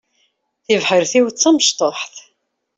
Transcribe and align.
Tibḥirt-iw 0.65 1.25
d 1.29 1.35
tamecṭuḥt. 1.37 2.13